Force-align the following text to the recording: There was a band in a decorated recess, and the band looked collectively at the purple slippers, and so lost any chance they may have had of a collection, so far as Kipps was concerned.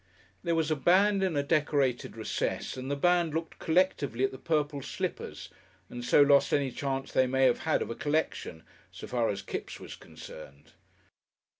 There 0.43 0.55
was 0.55 0.71
a 0.71 0.75
band 0.75 1.21
in 1.21 1.35
a 1.35 1.43
decorated 1.43 2.17
recess, 2.17 2.75
and 2.75 2.89
the 2.89 2.95
band 2.95 3.35
looked 3.35 3.59
collectively 3.59 4.23
at 4.23 4.31
the 4.31 4.39
purple 4.39 4.81
slippers, 4.81 5.49
and 5.91 6.03
so 6.03 6.23
lost 6.23 6.51
any 6.53 6.71
chance 6.71 7.11
they 7.11 7.27
may 7.27 7.45
have 7.45 7.59
had 7.69 7.83
of 7.83 7.91
a 7.91 7.95
collection, 7.95 8.63
so 8.91 9.05
far 9.05 9.29
as 9.29 9.43
Kipps 9.43 9.79
was 9.79 9.95
concerned. 9.95 10.71